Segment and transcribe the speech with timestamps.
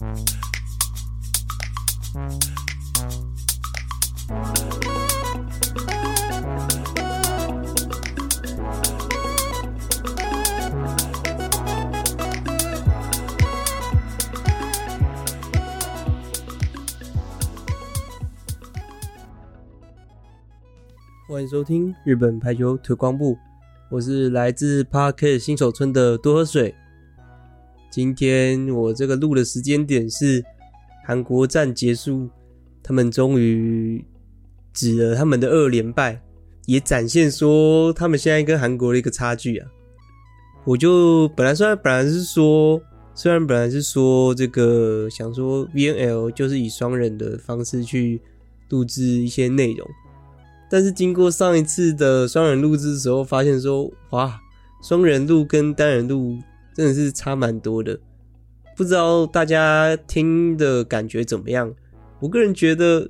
[0.00, 0.08] 欢
[21.42, 23.36] 迎收听日本排球推广部，
[23.90, 26.74] 我是来自 Podcast 新手村的多喝水。
[27.90, 30.44] 今天我这个录的时间点是
[31.04, 32.28] 韩国战结束，
[32.82, 34.04] 他们终于
[34.72, 36.22] 止了他们的二连败，
[36.66, 39.68] 也展现说他们现在跟韩国的一个差距啊。
[40.64, 42.80] 我就本来虽然本来是说，
[43.14, 48.20] 虽然本来是说这个想说 VNL 就是以双人的方式去
[48.68, 49.88] 录制一些内容。
[50.70, 54.38] 但是经过上一次的双人录制的时候，发现说，哇，
[54.80, 56.38] 双人录跟单人录
[56.74, 57.98] 真的是差蛮多的。
[58.76, 61.72] 不知道大家听的感觉怎么样？
[62.18, 63.08] 我个人觉得，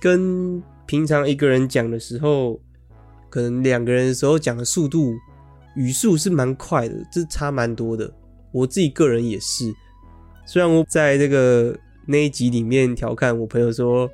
[0.00, 2.60] 跟平常一个人讲的时候，
[3.28, 5.14] 可能两个人的时候讲的速度、
[5.76, 8.12] 语速是蛮快的，这差蛮多的。
[8.52, 9.72] 我自己个人也是，
[10.46, 14.10] 虽然我在这个那一集里面调侃我朋友说。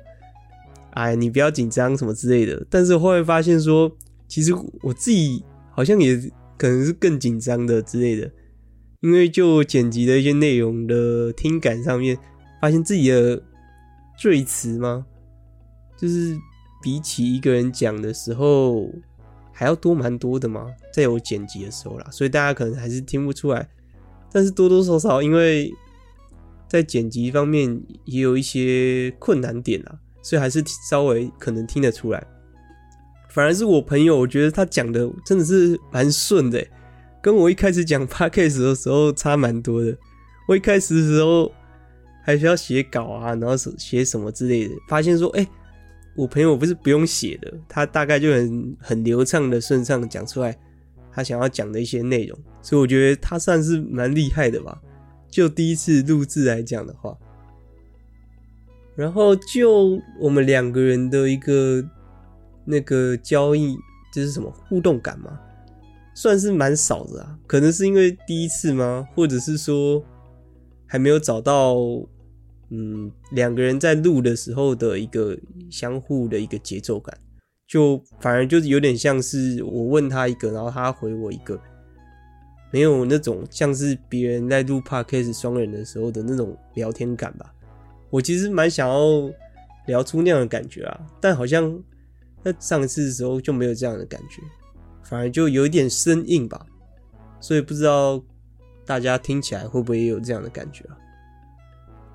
[0.93, 2.65] 哎，你不要紧张什么之类的。
[2.67, 3.89] 但是后来发现说，
[4.27, 4.51] 其实
[4.81, 6.17] 我自己好像也
[6.57, 8.29] 可能是更紧张的之类的，
[9.01, 12.17] 因为就剪辑的一些内容的听感上面，
[12.61, 13.41] 发现自己的
[14.17, 15.05] 赘词吗，
[15.97, 16.37] 就是
[16.81, 18.89] 比起一个人讲的时候
[19.51, 23.67] 还要多蛮多的嘛，在我剪辑的时候啦，所以大家可能还是听不出来。
[24.31, 25.73] 但是多多少少，因为
[26.67, 29.99] 在剪辑方面也有一些困难点啦。
[30.21, 32.21] 所以还是稍微可能听得出来，
[33.29, 36.61] 反而是我朋友，我觉得他讲的真的是蛮顺的，
[37.21, 39.97] 跟我一开始讲 podcast 的时候差蛮多的。
[40.47, 41.51] 我一开始的时候
[42.23, 45.47] 还需要写稿啊，然后写什么之类的，发现说，哎，
[46.15, 50.57] 我朋友不是不用写的，他大概就很很流畅的顺畅讲出来
[51.11, 54.81] 他想要讲的一些内容，所以我觉得他算是蛮厉害的吧。
[55.29, 57.17] 就第一次录制来讲的话。
[58.95, 61.81] 然后就我们两个人的一个
[62.65, 63.77] 那个交易，
[64.13, 65.39] 就是什么互动感嘛，
[66.21, 67.39] 算是蛮少的啊。
[67.47, 69.07] 可能是因为第一次吗？
[69.15, 70.03] 或者是说
[70.85, 71.77] 还没有找到，
[72.71, 75.37] 嗯，两个人在录的时候的一个
[75.71, 77.17] 相互的一个节奏感，
[77.65, 81.57] 就反而就是有点像是我问他一个，然后他回我一个，
[82.69, 87.53] 没有那种像是别人在录 Podcast 双人的时候的那种聊天感吧。
[88.09, 89.31] 我其实蛮想要
[89.87, 91.81] 聊出那样的感觉啊，但好像
[92.43, 94.41] 在上一次的时候就没有这样的感觉，
[95.09, 96.67] 反而就有一点生硬吧，
[97.41, 98.23] 所以不知道
[98.85, 100.95] 大家听起来会不会也有这样的感觉啊？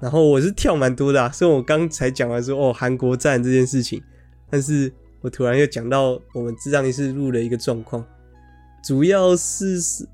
[0.00, 4.00] 然后我是跳蛮多的啊，虽然我刚才讲完说哦韩国站这件事情，
[4.49, 8.05] 但是我突然又讲到我们上一次录的一个状况，
[8.84, 10.09] 主要是是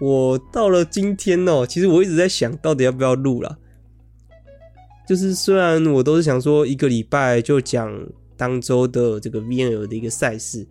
[0.00, 3.56] 我到了今天喔，其实我一直在想到底要不要录啦。
[5.06, 7.90] 就是虽然我都是想说一个礼拜就讲
[8.36, 10.66] 当周的这个 VNL 的一个赛事，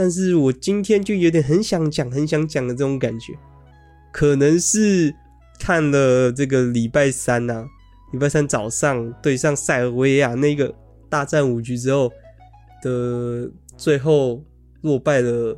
[0.00, 3.34] 但是我今天就有点很想讲、很想讲的这种感觉，
[4.10, 5.14] 可能是
[5.58, 7.66] 看了这个礼拜三呐、啊，
[8.10, 10.74] 礼拜三早上对上塞尔维亚那个
[11.10, 12.10] 大战五局之后
[12.82, 14.42] 的最后
[14.80, 15.54] 落败了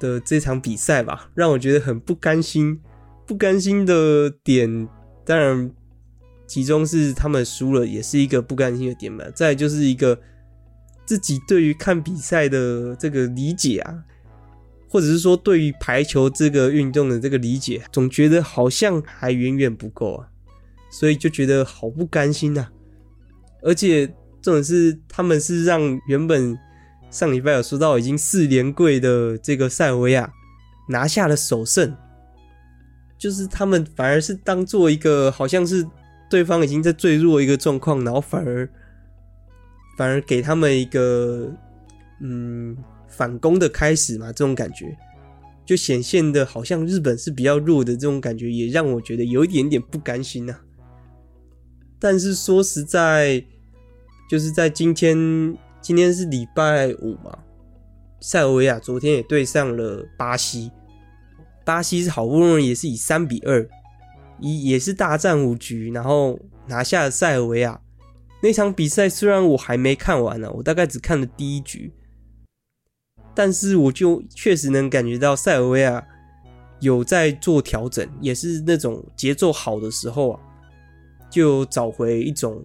[0.00, 2.80] 的这场比赛吧，让我觉得很不甘心。
[3.26, 4.88] 不甘心的点，
[5.26, 5.70] 当然。
[6.46, 9.22] 其中是他们输了，也是一个不甘心的点嘛。
[9.34, 10.18] 再就是一个
[11.08, 14.04] 自己对于看比赛的这个理解啊，
[14.90, 20.28] 或者是说对于排球这个运动的这个理解，总觉得好像还远远不够啊，
[20.90, 22.68] 所以就觉得好不甘心呐。
[23.62, 24.06] 而且
[24.42, 26.58] 这种是他们是让原本
[27.10, 30.30] 上礼拜有说到已经四连跪的这个塞尔维亚
[30.90, 31.96] 拿下了首胜，
[33.16, 35.86] 就是他们反而是当做一个好像是。
[36.30, 38.68] 对方已经在最弱一个状况，然后反而
[39.98, 41.52] 反而给他们一个
[42.20, 42.76] 嗯
[43.08, 44.96] 反攻的开始嘛，这种感觉。
[45.66, 50.54] 就显现的好像日本是比较弱的这种感觉，也让我觉得有一点点不甘心呐、
[51.98, 53.44] 但是说实在，
[54.30, 55.18] 就是在今天，
[55.82, 57.36] 今天是礼拜五嘛，
[58.20, 60.70] 塞尔维亚昨天也对上了巴西，
[61.64, 63.68] 巴西是好不容易也是以三比二。
[64.40, 67.80] 也也是大战五局，然后拿下了塞尔维亚。
[68.40, 69.08] 那场比赛。
[69.08, 71.92] 虽然我还没看完呢、我大概只看了第一局，
[73.34, 76.06] 但是我就确实能感觉到塞尔维亚
[76.80, 80.40] 有在做调整，也是那种节奏好的时候啊，
[81.30, 82.64] 就找回一种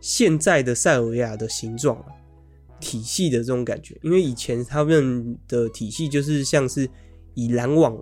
[0.00, 2.02] 现在的塞尔维亚的形状，
[2.80, 3.96] 体系的这种感觉。
[4.02, 6.88] 因为以前他们的体系就是像是
[7.34, 7.96] 以拦网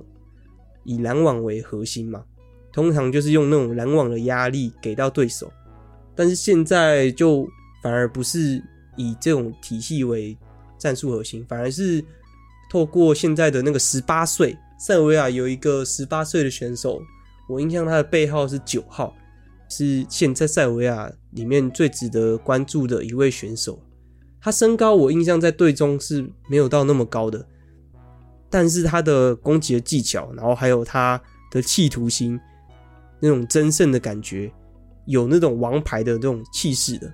[0.85, 2.25] 以拦网为核心嘛，
[2.73, 5.53] 通常就是用那种拦网的压力给到对手，
[6.20, 7.49] 但是现在就
[7.82, 8.62] 反而不是
[8.94, 10.37] 以这种体系为
[10.76, 12.05] 战术核心，反而是
[12.70, 14.55] 透过现在的那个十八岁。
[14.78, 17.00] 塞尔维亚有一个十八岁的选手，
[17.49, 19.17] 我印象他的背号是九号，
[19.70, 23.81] 是现在塞尔维亚里面最值得关注的一位选手。
[24.43, 27.46] 他身高我印象在队中是没有到那么高的，
[28.50, 31.19] 但是他的攻击的技巧，然后还有他
[31.50, 32.38] 的企图心，
[33.20, 34.52] 那种争胜的感觉，
[35.11, 37.12] 有那种王牌的这种气势的，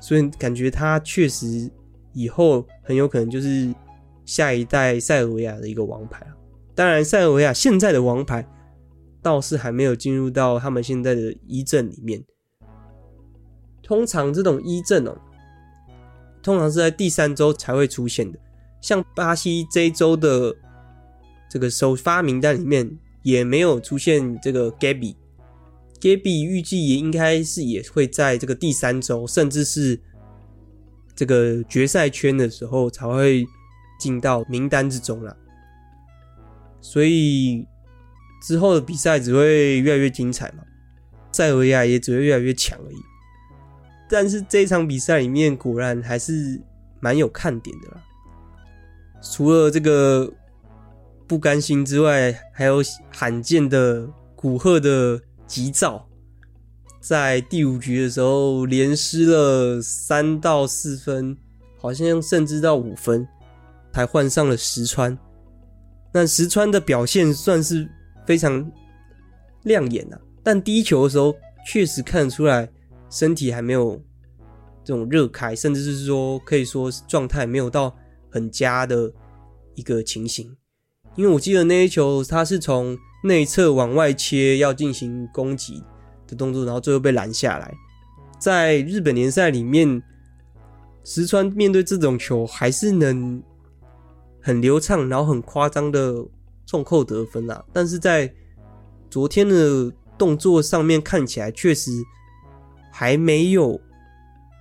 [0.00, 1.70] 所以感觉他确实
[2.12, 3.72] 以后很有可能就是
[4.24, 6.34] 下一代塞尔维亚的一个王牌啊。
[6.74, 8.44] 当然，塞尔维亚现在的王牌
[9.22, 12.24] 倒是还没有进入到他们现在的一阵里面。
[13.82, 15.16] 通常这种一阵哦，
[16.42, 18.38] 通常是在第三周才会出现的。
[18.80, 20.54] 像巴西这一周的
[21.48, 25.14] 这个首发名单里面也没有出现这个 Gabby。
[26.00, 30.00] Gaby 预计也应该是也会在这个第三周，甚至是
[31.14, 33.44] 这个决赛圈的时候才会
[33.98, 35.36] 进到名单之中了。
[36.80, 37.66] 所以
[38.42, 40.62] 之后的比赛只会越来越精彩嘛，
[41.32, 42.96] 塞维亚也只会越来越强而已。
[44.08, 46.60] 但是这场比赛里面果然还是
[47.00, 48.02] 蛮有看点的啦。
[49.20, 50.32] 除了这个
[51.26, 52.80] 不甘心之外，还有
[53.10, 56.06] 罕见的古贺的急躁，
[57.00, 61.36] 在第五局的时候连失了三到四分，
[61.78, 63.26] 好像甚至到五分，
[63.92, 65.18] 才换上了石川。
[66.12, 67.88] 但石川的表现算是
[68.26, 68.70] 非常
[69.62, 71.34] 亮眼啊，但第一球的时候
[71.66, 72.68] 确实看得出来
[73.10, 74.00] 身体还没有
[74.84, 77.96] 这种热开，甚至是说可以说状态没有到
[78.30, 79.10] 很佳的
[79.74, 80.54] 一个情形。
[81.16, 85.82] 因为我记得那一球他是从内侧往外切要进行攻击
[86.26, 87.74] 的动作，然后最后被拦下来。
[88.38, 90.02] 在日本联赛里面，
[91.04, 93.42] 石川面对这种球还是能。
[94.40, 96.24] 很流畅，然后很夸张的
[96.64, 97.62] 重扣得分啊！
[97.70, 98.32] 但是在
[99.10, 101.90] 昨天的动作上面看起来，确实
[102.90, 103.78] 还没有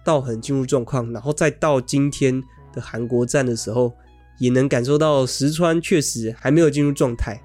[0.03, 1.09] 到很进入状况。
[1.13, 2.43] 然后再到今天
[2.73, 3.93] 的韩国站的时候，
[4.39, 7.41] 也能感受到石川确实还没有进入状态。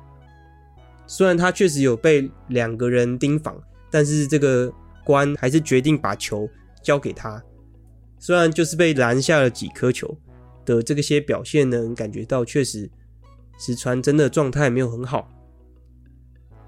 [1.12, 3.60] 虽然他确实有被两个人盯防，
[3.90, 4.72] 但是这个
[5.04, 6.48] 关还是决定把球
[6.82, 7.42] 交给他。
[8.18, 10.16] 虽然就是被拦下了几颗球。
[10.64, 12.88] 的这个些表现呢，感觉到确实
[13.58, 15.28] 石川真的状态没有很好。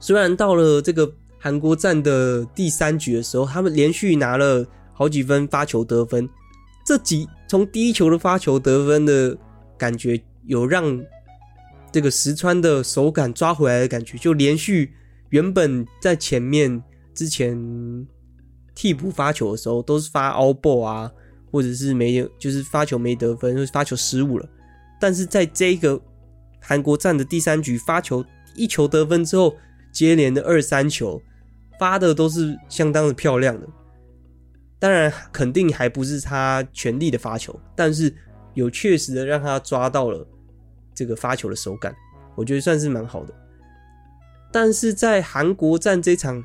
[0.01, 1.09] 虽然到了这个
[1.39, 6.29] 韩国站的第三局的时候，他们连续拿了好几分发球得分，
[6.85, 9.39] 这几从第一球的发球得分的
[9.79, 11.01] 感觉，有让
[11.95, 14.93] 这个石川的手感抓回来的感觉，就连续
[15.29, 16.83] 原本在前面
[17.15, 17.57] 之前
[18.75, 21.13] 替补发球的时候都是发 all ball 啊。
[21.53, 24.49] 或者是没有，就是发球没得分，或是发球失误了。
[25.01, 26.01] 但是在这个
[26.61, 28.25] 韩国站的第三局，发球
[28.57, 29.55] 一球得分之后，
[29.93, 31.23] 接连的二三球
[31.79, 33.69] 发的都是相当的漂亮的。
[34.81, 38.13] 当然，肯定还不是他全力的发球，但是
[38.55, 40.27] 有确实的让他抓到了
[40.95, 41.95] 这个发球的手感，
[42.35, 43.35] 我觉得算是蛮好的。
[44.53, 46.43] 但是在韩国站这场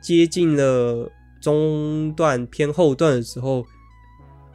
[0.00, 3.66] 接近了中段偏后段的时候，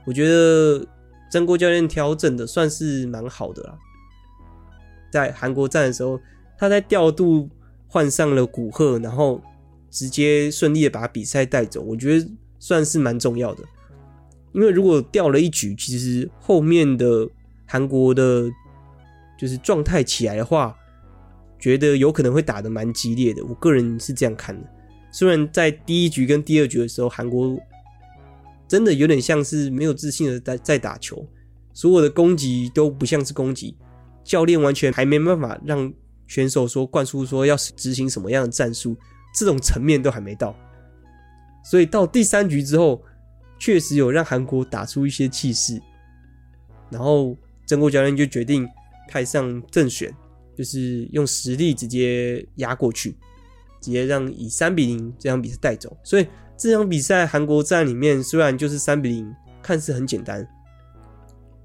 [0.05, 0.87] 我觉得
[1.29, 3.77] 曾国教练调整的算是蛮好的啦，
[5.11, 6.19] 在韩国站的时候，
[6.57, 7.49] 他在调度
[7.87, 9.41] 换上了古贺，然后
[9.89, 12.27] 直接顺利的把比赛带走，我觉得
[12.59, 13.63] 算是蛮重要的。
[14.53, 17.27] 因为如果掉了一局，其实后面的
[17.65, 18.49] 韩国的，
[19.37, 20.75] 就是状态起来的话，
[21.59, 23.43] 觉得有可能会打得蛮激烈的。
[23.45, 24.67] 我个人是这样看的。
[25.11, 27.57] 虽然在第一局跟第二局的时候，韩国。
[28.67, 31.23] 真的有点像是没有自信的在在打球，
[31.71, 33.77] 所有的攻击都不像是攻击，
[34.23, 35.93] 教练完全还没办法让
[36.25, 38.97] 选手说灌输说要执行什么样的战术，
[39.35, 40.55] 这种层面都还没到。
[41.63, 43.03] 所以到第三局之后，
[43.59, 45.79] 确实有让韩国打出一些气势，
[46.89, 47.37] 然后
[47.67, 48.67] 真锅教练就决定
[49.07, 50.13] 派上正选，
[50.55, 53.17] 就是用实力直接压过去，
[53.81, 55.95] 直接让以三比零这场比赛带走。
[56.03, 56.27] 所以。
[56.57, 60.47] 这场比赛韩国站里面虽然就是三比零，看似很简单，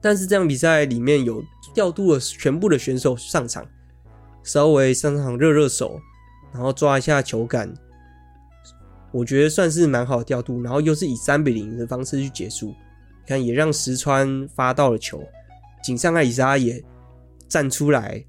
[0.01, 1.41] 但是这场比赛里面有
[1.73, 3.65] 调度了全部的选手上场，
[4.43, 6.01] 稍微上场热热手，
[6.53, 7.73] 然后抓一下球感，
[9.13, 10.61] 我觉得算是蛮好的调度。
[10.61, 12.75] 然后又是以三比零的方式去结束，
[13.25, 15.23] 看也让石川发到了球，
[15.85, 16.83] 井上爱里沙也
[17.51, 18.25] 站出来，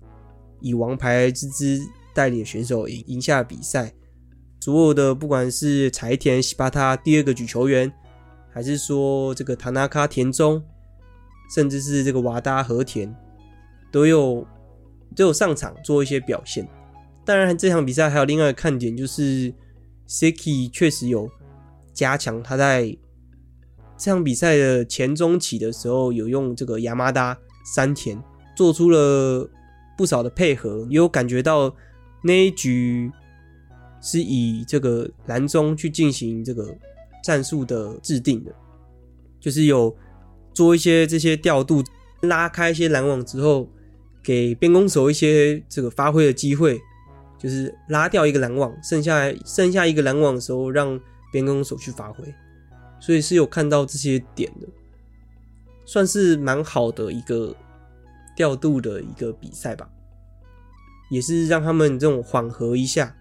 [0.60, 1.80] 以王牌之姿
[2.14, 3.94] 带领选手赢赢下比赛。
[4.60, 7.92] 所有的不管是柴田西巴塔第二个举球员，
[8.52, 10.62] 还是说这个塔纳卡田中，
[11.56, 13.16] 甚至是这个瓦达和田，
[13.92, 14.46] 都有
[15.16, 16.68] 都有上场做一些表现。
[17.24, 19.54] 当然，这场比赛还有另外看点，就是
[20.08, 21.30] Seki 确实有
[21.94, 22.98] 加强他在
[23.98, 27.38] 这场比赛的前中期的时候，有用这个亚麻达
[27.76, 28.22] 山田
[28.62, 29.50] 做出了
[29.98, 31.76] 不少的配合，也有感觉到
[32.22, 33.12] 那一局。
[34.04, 36.76] 是以这个蓝中去进行这个
[37.24, 38.52] 战术的制定的，
[39.40, 39.96] 就是有
[40.56, 41.84] 做一些这些调度，
[42.22, 43.70] 拉开一些拦网之后，
[44.24, 46.82] 给边攻手一些这个发挥的机会，
[47.38, 51.00] 就是拉掉一个拦网，剩下剩下一个拦网的时候，让
[51.32, 52.34] 边攻手去发挥，
[53.00, 54.68] 所以是有看到这些点的，
[55.86, 57.56] 算是蛮好的一个
[58.42, 59.88] 调度的一个比赛吧，
[61.12, 63.16] 也是让他们这种缓和一下。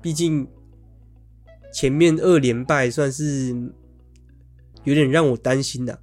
[0.00, 0.46] 毕竟
[1.74, 3.52] 前面二连败算是
[4.84, 6.00] 有点让我担心的，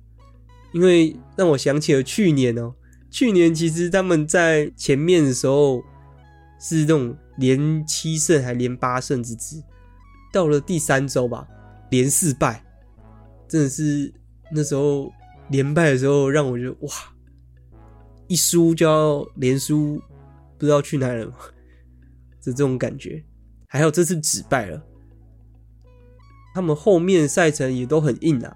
[0.74, 2.76] 因为让我想起了去年哦，
[3.10, 5.82] 去年其实他们在前面的时候
[6.60, 9.64] 是这种连七胜还连八胜之姿，
[10.34, 11.48] 到了第三周吧，
[11.90, 12.66] 连四败，
[13.48, 14.14] 真的是
[14.52, 15.10] 那时候
[15.50, 16.90] 连败的时候让我觉得哇，
[18.28, 20.02] 一输就要连输，
[20.58, 21.34] 不知道去哪儿了，
[22.42, 23.24] 就这种感觉。
[23.68, 24.82] 还有这次止败了，
[26.54, 28.56] 他们后面赛程也都很硬啊。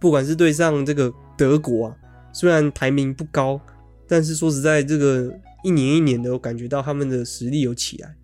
[0.00, 1.96] 不管是对上这个德国啊，
[2.32, 3.60] 虽然排名不高，
[4.08, 5.32] 但是说实在，这个
[5.62, 8.16] 一年一年的，我感觉到他们的实力有起来。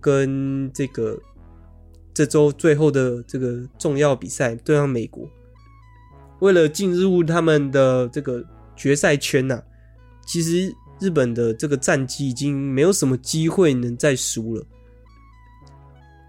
[0.00, 1.16] 跟这个
[2.12, 5.30] 这周最后的这个重要比赛对上美国，
[6.42, 8.44] 为了进入他们的这个
[8.76, 9.62] 决赛圈呐，
[10.26, 10.72] 其实。
[11.00, 14.64] 日本的这个战绩已经没有什么机会能再输了，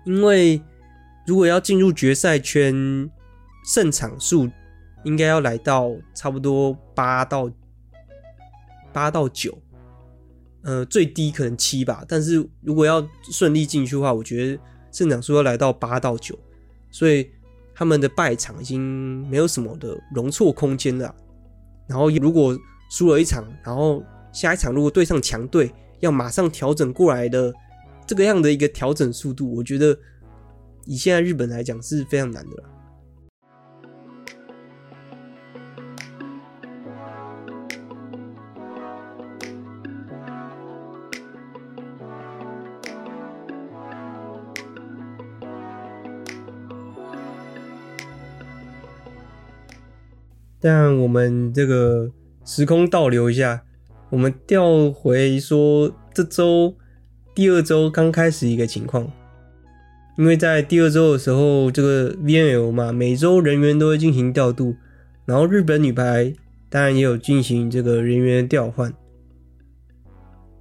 [0.04, 0.60] 因为
[1.28, 2.74] 如果要进入决赛圈，
[3.72, 4.50] 胜场数
[5.04, 7.48] 应该要来到差不多八到
[8.92, 9.56] 八到九，
[10.64, 12.04] 呃，最低可能七吧。
[12.08, 14.60] 但是如果要顺利进去的话，我觉得
[14.92, 16.36] 胜场数要来到八到九，
[16.90, 17.30] 所以
[17.76, 21.14] 他们的败场已经没有什么的容错空间了。
[21.88, 22.58] 然后如果
[22.90, 27.54] 输了一场，然后下一场如果对上强队，要马上调整过来的
[28.06, 29.98] 这个样的一个调整速度，我觉得
[30.86, 32.70] 以现在日本来讲是非常难的了。
[50.64, 52.10] 但我们这个
[52.46, 53.62] 时空倒流一下。
[54.10, 56.74] 我们调回说，这周
[57.36, 59.12] 第二周刚开始一个情况，
[60.18, 64.76] 因为在第二周的时候，这个 VNL 嘛，每周人员都会进行调度，
[65.26, 66.34] 然后日本女排
[66.70, 68.94] 当然也有进行这个人员调换，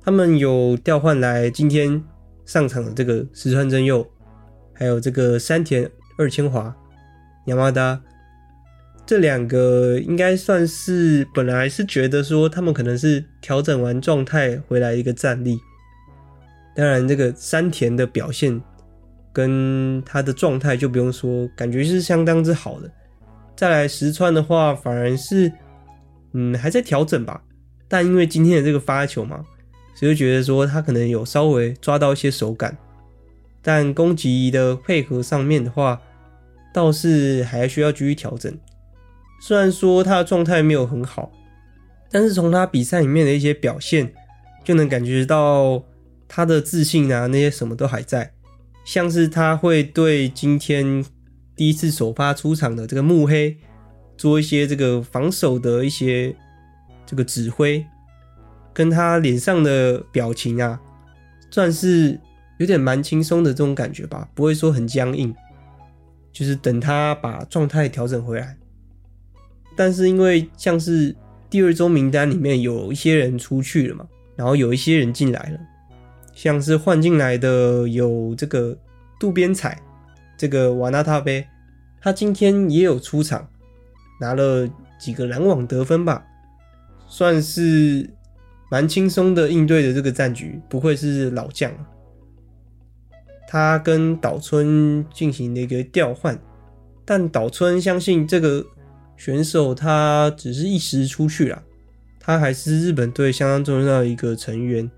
[0.02, 2.02] 他们有调换来今天
[2.44, 4.04] 上场的这个石川真佑，
[4.72, 6.74] 还有这个山田二千华、
[7.46, 8.00] 亚麻达。
[9.12, 15.58] 这两个应该算是本来是觉得说他们可能是调整完状态回来一个战力，
[16.74, 18.58] 当然这个山田的表现
[19.30, 22.90] 跟他的状态就不用说，感觉是相当之好的。
[23.54, 25.52] 再来石川的话，反而是
[26.32, 27.42] 嗯还在调整吧，
[27.88, 29.44] 但因为今天的这个发球嘛，
[29.94, 32.74] 所以觉得说他可能有稍微抓到一些手感，
[33.60, 36.00] 但攻击的配合上面的话，
[36.72, 38.50] 倒是还需要继续调整。
[39.44, 41.32] 虽然说他的状态没有很好，
[42.08, 44.14] 但是从他比赛里面的一些表现，
[44.62, 45.82] 就能感觉到
[46.28, 48.32] 他的自信啊，那些什么都还在。
[48.84, 51.04] 像是他会对今天
[51.56, 53.56] 第一次首发出场的这个目黑
[54.16, 56.32] 做一些这个防守的一些
[57.04, 57.84] 这个指挥，
[58.72, 60.80] 跟他脸上的表情啊，
[61.50, 62.16] 算是
[62.58, 65.34] 有点蛮轻松的这种感觉吧，不会说很僵硬。
[66.32, 68.56] 就是等他把状态调整回来。
[69.76, 71.14] 但是因为像是
[71.48, 75.60] 第二周名单里面有一些人出去了嘛，然后有一些人进来了，
[76.34, 78.76] 像是换进来的有这个
[79.20, 79.80] 渡边彩，
[80.36, 81.46] 这个瓦纳塔贝，
[82.00, 83.48] 他今天也有出场，
[84.20, 86.24] 拿了几个篮网得分吧，
[87.06, 88.08] 算是
[88.70, 91.70] 蛮轻松的应对的这个战局，不愧是老将。
[93.46, 96.40] 他跟岛村进行了一个调换，
[97.04, 98.64] 但岛村相信这个
[99.16, 101.62] 选手他只是一时出去了，
[102.18, 104.90] 他还是日本队相当重要的一个成员。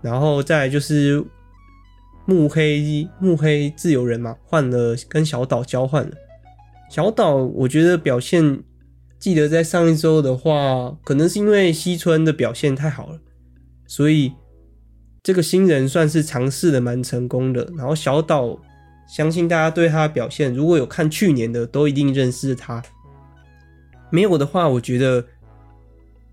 [0.00, 1.24] 然后再来就是
[2.24, 6.12] 目黑目黑自由人嘛，换了跟小岛交换了。
[6.90, 8.62] 小岛我觉得表现，
[9.18, 13.18] 记得在上一周的话，可能是因为西村的表现太好了，
[13.86, 14.32] 所以
[15.22, 17.70] 这个新人算是尝试的蛮成功的。
[17.76, 18.58] 然后小岛，
[19.08, 22.80] 相信大家对他的表现，如果有看去年的，都一定认识他。
[24.10, 25.24] 没有的话，我觉得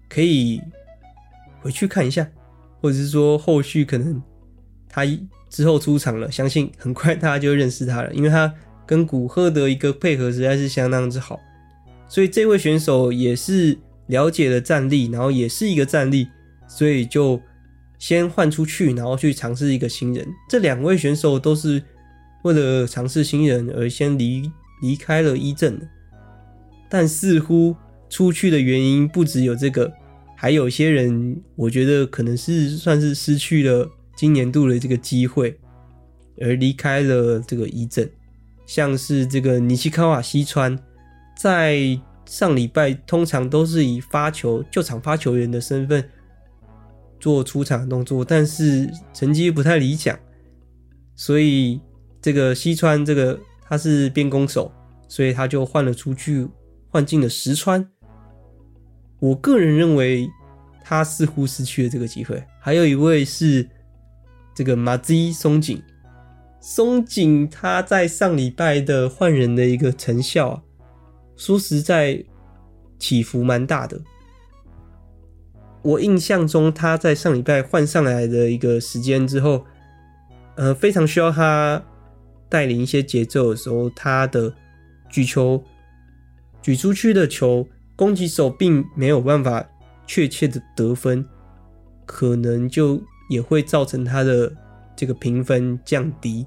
[0.07, 0.61] 可以
[1.61, 2.29] 回去看一下。
[2.81, 4.21] 或者是说后续可能
[4.87, 5.01] 他
[5.49, 8.53] 之后出场了，相信很快大家就认识他了，因为他
[8.85, 11.39] 跟古贺的一个配合实在是相当之好，
[12.07, 16.27] 所以这位选手也是了解了战力，然后也是一个战力，
[16.67, 17.41] 所以就
[17.97, 20.23] 先换出去，然后去尝试一个新人。
[20.47, 21.81] 这两位选手都是
[22.45, 24.51] 为了尝试新人而先离
[24.83, 25.81] 离开了一阵，
[26.87, 27.75] 但似乎
[28.07, 29.91] 出去的原因不只有这个。
[30.37, 35.57] 还有些人，我觉得可能是算是失去了今年度的这个机会，
[36.39, 38.07] 而离开了这个一阵，
[38.67, 40.77] 像是这个尼西卡瓦西川，
[41.35, 46.07] 在上礼拜通常都是以发球救场发球员的身份
[47.19, 50.19] 做出场的动作，但是成绩不太理想，
[51.15, 51.79] 所以
[52.25, 54.71] 这个西川这个他是边攻手，
[55.07, 56.47] 所以他就换了出去，
[56.89, 57.87] 换进了石川。
[59.19, 60.27] 我个人认为，
[60.83, 62.43] 他似乎失去了这个机会。
[62.59, 63.69] 还有一位是
[64.55, 65.79] 这个马兹松井，
[66.59, 70.63] 松井他在上礼拜的换人的一个成效，
[71.35, 72.25] 说实在
[72.97, 74.01] 起伏蛮大的。
[75.83, 79.63] 我印象中他在上礼拜换上来的一个时间之后，
[80.55, 81.83] 呃，非常需要他
[82.55, 84.55] 带领一些节奏的时候，他的
[85.09, 85.61] 举球
[86.61, 87.67] 举出去的球。
[87.97, 89.65] 攻击手并没有办法
[90.05, 91.25] 确切的得分，
[92.05, 94.53] 可能就也会造成他的
[94.97, 96.45] 这个评分降低。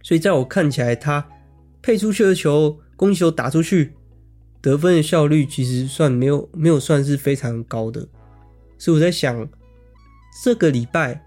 [0.00, 1.26] 所以在我看起来，他
[1.82, 3.94] 配出去的球，攻击手打出去，
[4.60, 8.06] 得分的效率其实算没有没有算是非常高的。
[8.78, 9.48] 所以我在想，
[10.44, 11.20] 这个礼拜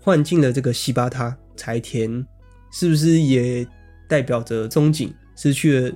[0.00, 2.26] 换进了这个西巴塔柴田，
[2.70, 3.66] 是不是也
[4.08, 5.92] 代表着中井失去了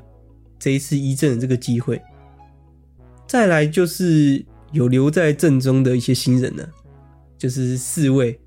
[0.58, 2.00] 这一次一阵的这个机会？
[3.26, 6.68] 再来就是有留在阵中的一些新人呢，
[7.38, 8.38] 就是四位。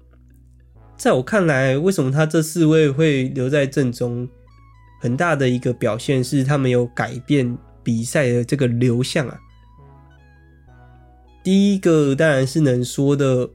[0.98, 4.28] 在我看来，为什么他这四位会留在阵中？
[5.02, 9.38] 很大的一个表现是他们有改变比赛的这个流向啊。
[11.44, 13.48] 第一个当然是能说的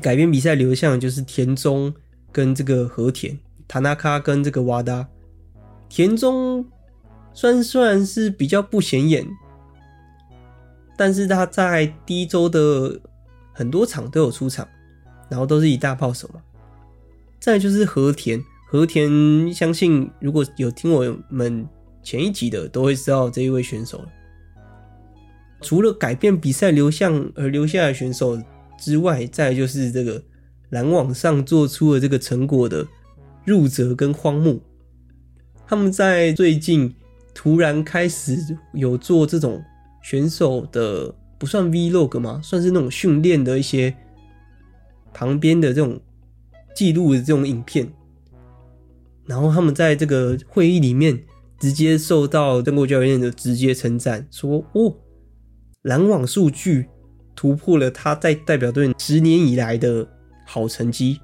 [0.00, 1.94] 改变比赛流向，就是田中
[2.32, 3.38] 跟这个和田，
[3.72, 5.08] 塔纳卡跟这个瓦达。
[5.88, 6.62] 田中
[7.32, 9.26] 虽然虽然是比较不显眼。
[10.94, 13.00] 但是他在第一周的
[13.50, 14.68] 很多场都有出场，
[15.30, 16.42] 然后都是以大炮手嘛。
[17.40, 21.66] 再就是和田，和田相信如果有听我们
[22.02, 24.04] 前一集的，都会知道这一位选手。
[25.62, 28.38] 除了改变比赛流向而留下来的选手
[28.78, 30.22] 之外，再就是这个
[30.68, 32.86] 拦网上做出了这个成果的
[33.44, 34.60] 入泽跟荒木，
[35.66, 36.94] 他们在最近
[37.34, 39.62] 突然开始有做这种。
[40.04, 42.40] 选手的不算 Vlog 吗？
[42.42, 43.94] 算是那种训练的一些
[45.14, 46.00] 旁边的这种
[46.74, 47.88] 记录的这种影片。
[49.26, 51.22] 然后他们在这个会议里面
[51.60, 54.92] 直接受到曾国教练的直接称赞，说：“哦，
[55.82, 56.88] 拦网数据
[57.36, 60.04] 突破了他在代表队十年以来的
[60.44, 61.20] 好成绩。”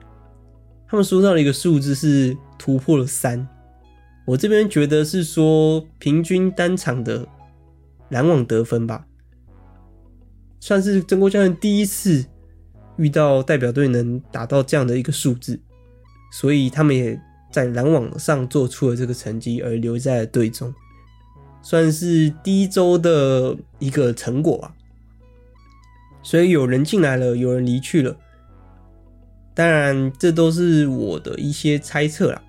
[0.88, 3.46] 他们说到了一个数字是突破了三，
[4.26, 7.26] 我这边觉得是说平均单场的。
[8.10, 9.06] 拦网得分吧，
[10.60, 12.24] 算是曾国教练第一次
[12.96, 15.60] 遇到代表队能达到这样的一个数字，
[16.32, 17.20] 所以他们也
[17.52, 20.74] 在拦网上做出了这个成绩，而留在了队中，
[21.60, 24.74] 算是第一周的一个成果吧。
[26.22, 28.16] 所以有人进来了，有人离去了，
[29.58, 32.40] 当然这都是我的一些猜测啦，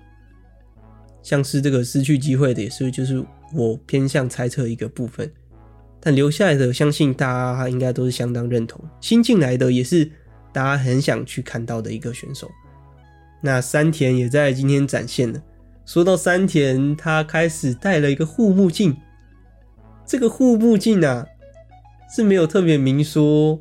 [1.24, 3.20] 像是这个失去机会的，也是就是
[3.52, 5.28] 我偏向猜测一个部分。
[5.98, 8.80] 但留下来的，相信大家应该都是相当认同。
[9.00, 10.08] 新进来的也是
[10.52, 12.48] 大家很想去看到的一个选手。
[13.40, 15.42] 那山田也在今天展现了。
[15.84, 18.96] 说到山田，他开始戴了一个护目镜。
[20.06, 21.26] 这个护目镜啊，
[22.14, 23.60] 是没有特别明说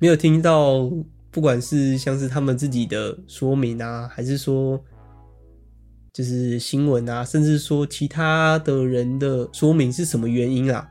[0.00, 0.90] 没有听到，
[1.34, 4.80] 不管是像是他们自己的说明啊，还是说
[6.12, 10.88] 就是新闻啊，甚至说其他的人的说明是什么原因啊？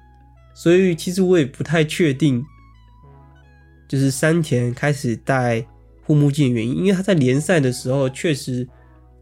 [0.54, 2.44] 所以其实我也不太确定，
[3.88, 5.66] 就是山田开始戴
[6.06, 8.68] 护目镜的原因，因为他在联赛的时候确实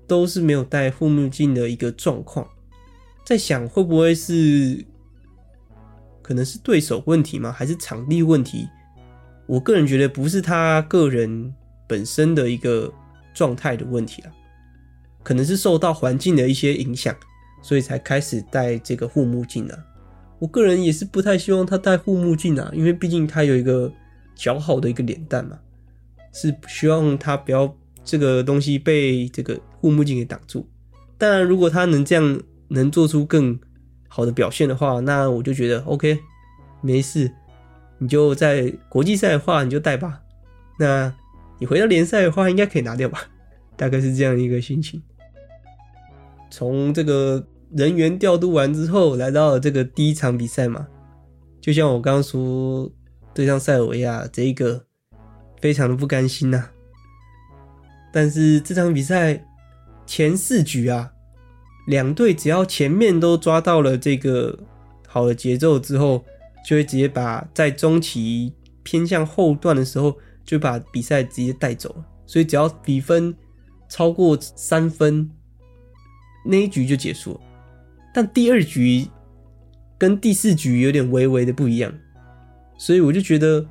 [0.07, 2.49] 都是没有戴护目镜的一个状况。
[3.23, 4.83] 在想会不会是
[6.23, 7.51] 可能是对手问题吗？
[7.51, 8.67] 还是场地问题？
[9.51, 11.53] 我个人觉得不是他个人
[11.85, 12.89] 本身的一个
[13.33, 14.31] 状态的问题了，
[15.23, 17.13] 可能是受到环境的一些影响，
[17.61, 19.77] 所以才开始戴这个护目镜了。
[20.39, 23.91] 我个人也是不太希望他戴护目镜啊，因为毕竟他有一个
[24.37, 25.59] 姣好的一个脸蛋嘛，
[26.31, 30.65] 是希望他不要这个东西被这个护目镜给挡住。
[31.17, 33.59] 当然，如果他能这样能做出更
[34.07, 36.17] 好的表现的话，那我就觉得 OK，
[36.81, 37.29] 没事，
[38.01, 40.21] 你就在国际赛的话你就带吧。
[40.77, 41.13] 那
[41.57, 43.21] 你回到联赛的话，应该可以拿掉吧？
[43.77, 45.01] 大概是这样一个心情。
[46.49, 47.47] 从这个。
[47.73, 50.85] 人员调度完之后，来到了这个第一场比赛嘛，
[51.61, 52.91] 就像我刚刚说，
[53.33, 54.83] 对上塞尔维亚这一个
[55.61, 56.67] 非常的不甘心呐、
[58.11, 59.41] 但是这场比赛
[60.05, 61.13] 前四局啊，
[61.87, 64.59] 两队只要前面都抓到了这个
[65.07, 66.25] 好的节奏之后，
[66.65, 72.03] 就会直接把在中期偏向后段的时候，就把比赛直接带走。
[72.25, 73.35] 所以只要比分
[73.89, 75.29] 超过三分，
[76.45, 77.39] 那一局就结束了。
[78.13, 79.07] 但第二局
[79.97, 81.93] 跟第四局有点微微的不一样，
[82.77, 83.65] 所以我就觉得，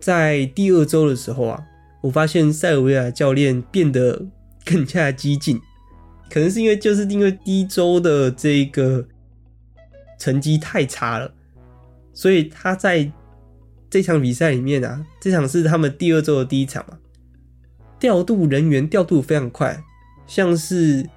[0.00, 1.64] 在第二周的时候啊，
[2.02, 4.26] 我发现塞尔维亚教练变得
[4.64, 5.60] 更加激进，
[6.30, 9.06] 可能是因为就是因为第一周的这个
[10.18, 11.32] 成绩太差了，
[12.16, 13.12] 所以他在
[13.88, 16.98] 这场比赛里面啊，这场是他们第二周的第一场嘛，
[18.00, 19.80] 调度人员调度非常快，
[20.26, 21.08] 像是。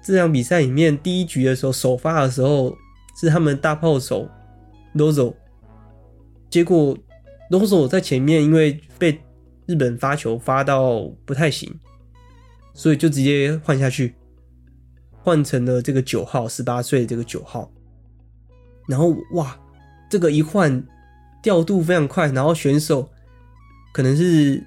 [0.00, 2.74] 这场比赛里面，第一局的时候首发的时候
[3.20, 4.26] 是他们大炮手
[4.94, 5.34] Lozo，
[6.48, 6.96] 结果
[7.50, 9.20] Lozo 在前面因为被
[9.66, 11.78] 日本发球发到不太行，
[12.72, 14.14] 所以就直接换下去，
[15.12, 17.70] 换成了这个九号，十八岁的这个九号。
[18.86, 19.58] 然后哇，
[20.08, 20.82] 这个一换
[21.42, 23.08] 调度非常快，然后选手
[23.92, 24.62] 可能是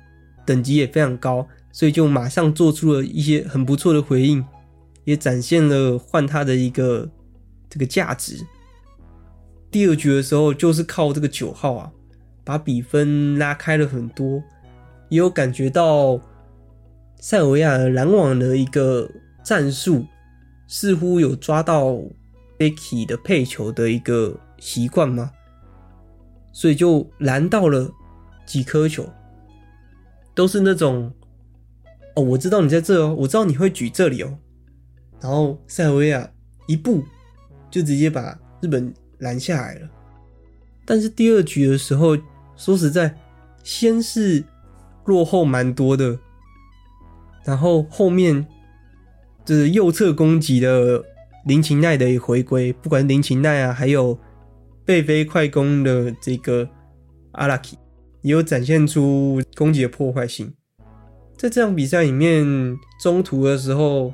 [0.46, 4.44] 等级也非常高，所以就马上做出了一些很不错的回应。
[5.04, 7.10] 也展现了换他的一个
[7.68, 8.38] 这个价值。
[9.72, 11.92] 第二局的时候，就是靠这个九号啊，
[12.44, 14.44] 把比分拉开了很多。
[15.10, 16.22] 也有感觉到
[17.20, 19.10] 塞尔维亚拦网的一个
[19.44, 20.06] 战术，
[20.68, 21.96] 似乎有抓到
[22.60, 25.32] Becky 的配球的一个习惯吗？
[26.54, 27.92] 所以就拦到了
[28.46, 29.10] 几颗球，
[30.36, 31.12] 都是那种
[32.16, 34.38] 哦，我知道你在这哦，我知道你会举这里哦。
[35.20, 36.30] 然后塞尔维亚
[36.68, 37.04] 一步
[37.70, 39.90] 就直接把日本拦下来了，
[40.86, 42.18] 但是第二局的时候，
[42.56, 43.16] 说实在，
[43.64, 44.44] 先是
[45.06, 46.20] 落后蛮多的，
[47.46, 48.46] 然后后面
[49.46, 51.04] 就是右侧攻击的
[51.46, 54.20] 林琴奈的回归，不管是林琴奈啊，还有
[54.86, 56.68] 背飞快攻的这个
[57.34, 57.78] 阿拉基，
[58.22, 60.54] 也有展现出攻击的破坏性。
[61.38, 62.46] 在这场比赛里面，
[63.02, 64.14] 中途的时候。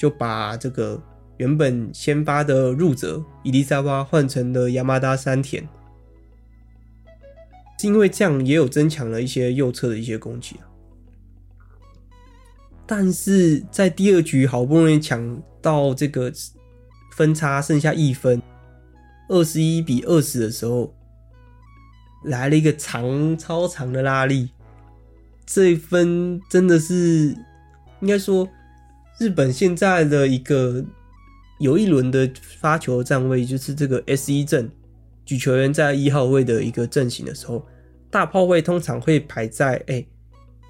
[0.00, 0.98] 就把这个
[1.36, 5.68] 原本先发的入者伊丽莎巴换成了亚麻达山田，
[7.78, 10.64] 是因为这样也有增强了一些右侧的一些攻击啊。
[12.86, 16.32] 但是在第二局好不容易抢到这个
[17.12, 18.40] 分差剩下一分，
[19.30, 20.94] 二十一比二十的时候，
[22.24, 24.50] 来了一个长超长的拉力，
[25.46, 27.34] 这一分真的是
[28.00, 28.46] 应该说。
[29.18, 30.82] 日本现在的一个
[31.58, 32.26] 有一轮的
[32.58, 34.70] 发球站位，就是这个 S 一阵
[35.26, 37.66] 举球员在一号位的一个阵型的时候，
[38.10, 40.02] 大炮位通常会排在哎、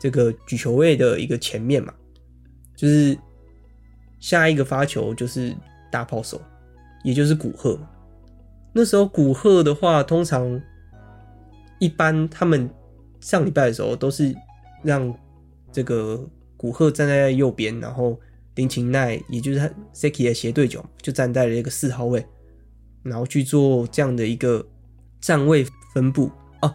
[0.01, 1.95] 这个举球位的一个前面嘛，
[2.75, 3.17] 就是
[4.19, 5.55] 下一个发球就是
[5.89, 6.43] 大炮手，
[7.05, 7.79] 也就是古贺。
[8.73, 10.61] 那时候古贺的话，通常
[11.79, 12.69] 一般他们
[13.21, 14.35] 上礼拜的时候都是
[14.83, 15.15] 让
[15.73, 18.19] 这个古贺站在右边，然后。
[18.57, 22.27] 林琴奈，也就是他 Seki 的斜对角，就站在了一个四号位，
[23.03, 24.63] 然后去做这样的一个
[25.19, 26.31] 站位分布
[26.61, 26.75] 啊。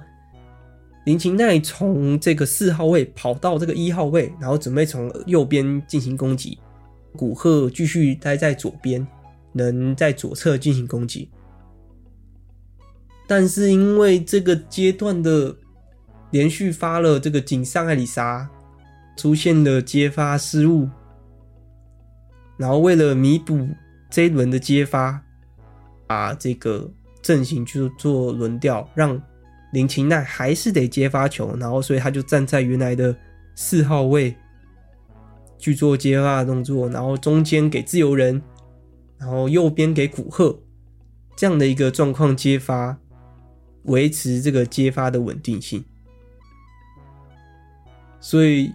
[1.06, 6.58] 林琴奈从这个四号位跑到这个一号位，然后准备从右边进行攻击。
[7.16, 9.06] 古贺继续待在左边，
[9.52, 11.30] 能在左侧进行攻击。
[13.28, 15.56] 但是因为这个阶段的
[16.32, 18.50] 连续发了这个井上爱里沙
[19.18, 20.88] 出现了接发失误，
[22.58, 23.68] 然后为了弥补
[24.10, 25.22] 这一轮的接发，
[26.06, 26.90] 把这个
[27.22, 29.22] 阵型去做轮调，让
[29.72, 33.16] 林琴奈还是得接发球，然后所以他就站在原来的
[33.56, 34.36] 四号位
[35.58, 38.42] 去做接发的动作，然后中间给自由人，
[39.18, 40.60] 然后右边给古贺，
[41.36, 42.98] 这样的一个状况接发，
[43.86, 45.84] 维持这个接发的稳定性。
[48.20, 48.72] 所以，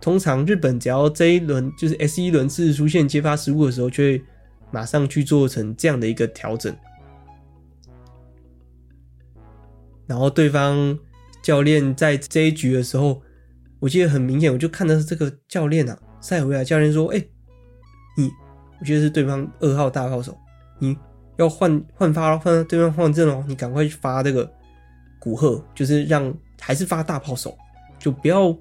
[0.00, 4.22] 通常日本只要这一轮就是 S 一轮次出现接发失误的时候，就会
[4.70, 6.76] 马上去做成这样的一个调整。
[10.06, 10.98] 然后对方
[11.42, 13.22] 教练在这一局的时候，
[13.80, 17.24] 我记得很明显，我就看到这个教练啊，塞尔维亚教练说：“哎、
[18.16, 18.30] 你，
[18.78, 20.36] 我觉得是对方二号大炮手，
[20.78, 20.96] 你
[21.36, 24.50] 要换换发了换对方换阵哦，你赶快去发这个
[25.18, 27.56] 古贺，就是让还是发大炮手，
[27.98, 28.56] 就不要。”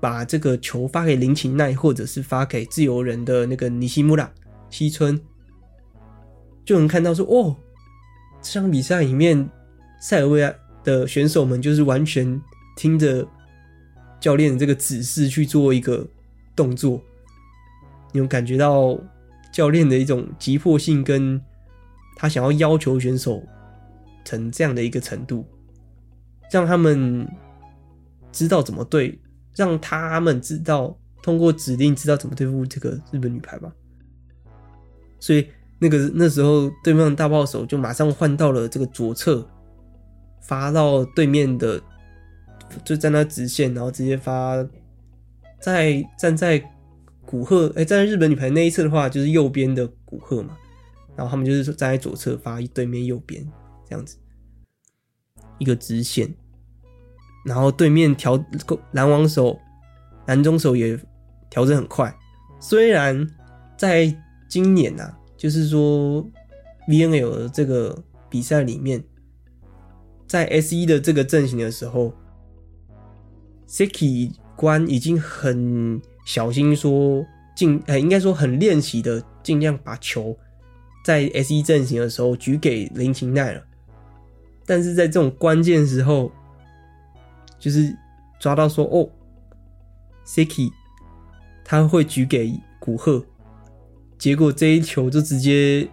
[0.00, 4.30] 把这个球发给林琴奈，或者是发给自由人的那个尼西穆拉
[4.70, 5.20] 西村，
[6.64, 7.56] 就能看到说，哦，
[8.40, 9.50] 这场比赛里面，
[10.00, 12.40] 塞尔维亚的选手们就是完全
[12.76, 13.26] 听着
[14.20, 16.06] 教练的这个指示去做一个
[16.54, 17.02] 动作，
[18.12, 18.96] 你有感觉到
[19.52, 21.42] 教练的一种急迫性，跟
[22.18, 23.42] 他想要要求选手
[24.26, 25.46] 成这样的一个程度，
[26.50, 27.26] 让他们
[28.30, 29.18] 知道怎么对。
[29.56, 33.72] 让他们知道，通过指令知道怎么对付这个日本女排吧。
[35.18, 35.48] 所以
[35.80, 39.44] 那个那时候，对面的大炮手就马上换到了这个左侧，
[40.40, 41.82] 发到对面的，
[42.84, 44.64] 就在那直线，然后直接发。
[45.60, 46.62] 在站在
[47.26, 50.56] 古贺，哎，站在日本女排那一侧的话，就是右边的古贺嘛。
[51.18, 53.44] 然后他们就是站在左侧发对面右边
[53.84, 54.16] 这样子，
[55.58, 56.32] 一个直线。
[57.44, 58.38] 然后对面调
[58.92, 59.58] 篮网手、
[60.26, 60.96] 篮中手也
[61.50, 62.16] 调整很快。
[62.60, 63.28] 虽然
[63.76, 64.16] 在
[64.48, 66.24] 今年呐、啊，就是说
[66.86, 68.00] VNL 的这个
[68.30, 69.02] 比赛里面，
[70.28, 72.14] 在 S 一的这个阵型的时候
[73.66, 77.26] ，Seki 官已经很小心说
[77.56, 80.36] 尽，呃，应该说很练习的，尽量把球
[81.08, 83.64] 在 S 一阵型的时候举给林琴奈了。
[84.66, 86.30] 但是在这种关键时候，
[87.58, 87.96] 就是
[88.38, 89.08] 抓到说哦
[90.26, 90.70] ，Seki
[91.64, 93.24] 他会举给古贺，
[94.18, 95.88] 结果这一球就直接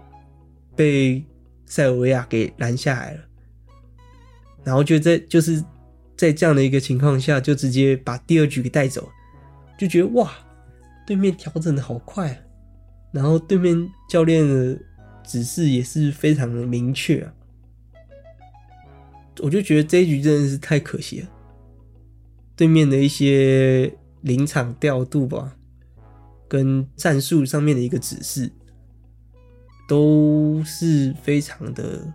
[0.75, 1.23] 被
[1.65, 3.21] 塞尔维亚给拦下来了，
[4.65, 5.63] 然后就在就是
[6.17, 9.09] 在这样的一个情况下，就直接把第二局给带走，
[9.79, 10.29] 就觉得哇，
[11.07, 12.37] 对面调整的好快啊，
[13.13, 14.77] 然后对面教练的
[15.25, 17.33] 指示也是非常的明确啊，
[19.39, 21.29] 我就觉得这一局真的是太可惜了。
[22.55, 25.57] 对面的一些临场调度吧，
[26.47, 28.49] 跟战术上面的一个指示，
[29.87, 32.13] 都是非常的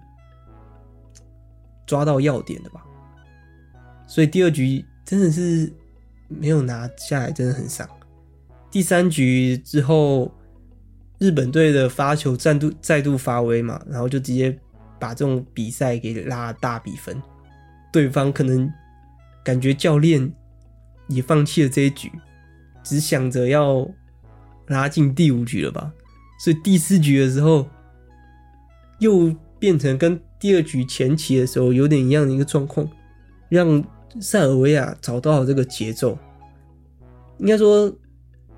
[1.86, 2.86] 抓到要点的吧。
[4.06, 5.70] 所以第二局真的是
[6.26, 7.88] 没有拿下来，真的很伤。
[8.70, 10.32] 第三局之后，
[11.20, 14.58] 日本队的发球再度再度发威嘛，然后就直接
[14.98, 17.22] 把这种比赛给拉大比分，
[17.92, 18.68] 对方可能。
[19.42, 20.30] 感觉教练
[21.08, 22.12] 也放弃了这一局，
[22.84, 23.88] 只想着要
[24.66, 25.90] 拉进第五局了吧？
[26.38, 27.66] 所以第四局的时候，
[28.98, 32.86] 又变成跟第二局前期的时候有点一样的一个状况，
[33.48, 33.82] 让
[34.20, 36.18] 塞尔维亚找到了这个节奏。
[37.38, 37.90] 应该说，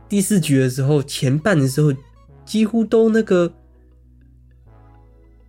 [0.09, 1.92] 第四局的时候前半的时候，
[2.44, 3.52] 几乎都那个，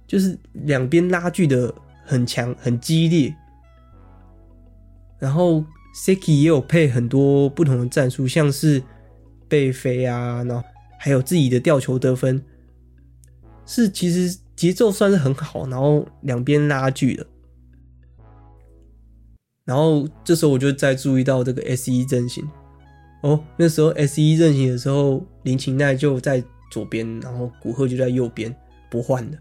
[0.07, 1.73] 就是两边拉锯的
[2.05, 3.35] 很强、很激烈。
[5.19, 5.63] 然后
[5.95, 8.83] Siki 也有配很多不同的战术，像是
[9.47, 10.63] 背飞啊，然后
[10.99, 12.43] 还有自己的吊球得分，
[13.65, 17.25] 是其实节奏算是很好，然后两边拉锯的。
[19.65, 22.45] 然后这时候我就再注意到这个 S 一阵型
[23.21, 28.55] 哦，那时候 S 一阵型的时候，林琴奈就在左边，然后古贺就在右边
[28.89, 29.37] 不换的，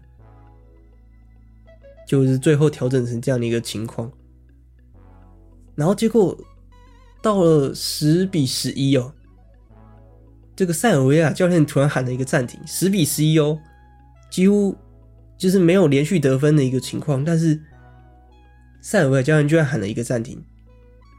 [2.07, 4.11] 就是最后调整成这样的一个情况。
[5.73, 6.37] 然后结果
[7.23, 9.11] 到了十比十一哦，
[10.55, 13.59] 这个塞尔维亚教练突然喊了一个暂停，十比十一哦，
[14.29, 14.75] 几乎
[15.35, 17.59] 就是没有连续得分的一个情况，但是
[18.79, 20.39] 塞尔维亚教练居然喊了一个暂停，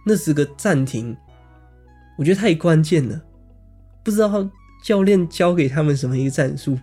[0.06, 1.16] 那是个暂停，
[2.16, 3.20] 我觉得太关键了，
[4.04, 4.48] 不知道他
[4.84, 6.78] 教练教给他们什么一个战术，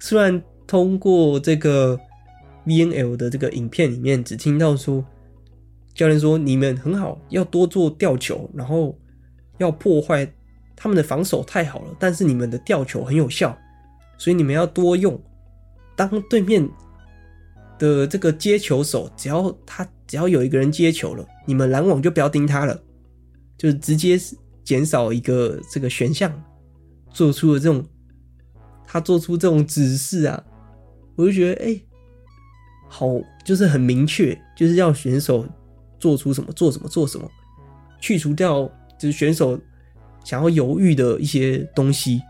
[0.00, 2.00] 虽然通过这个
[2.64, 5.04] VNL 的这个影片里面只听到说。
[5.94, 8.94] 教练说：“你们很好，要多做吊球，然后
[9.56, 10.30] 要破坏
[10.76, 13.56] 他们的防守太好了，但是你们的吊球很有效，
[14.18, 15.18] 所以你们要多用。
[15.96, 16.68] 当对面
[17.78, 22.78] 的这个接球手，只要他只要有一个人接球了，你们拦网就不要盯他了，
[23.56, 24.18] 就直接
[24.64, 26.30] 减少一个这个选项，
[27.16, 27.82] 做出了这种
[28.86, 30.44] 他做出这种指示啊，
[31.14, 31.80] 我就觉得哎。”
[32.88, 33.08] 好，
[33.44, 35.44] 就是很明确，就是要选手
[35.98, 37.28] 做出什么，做什么，做什么，
[38.00, 38.62] 去除掉
[38.96, 39.58] 就是选手
[40.22, 42.22] 想要犹豫的一些东西。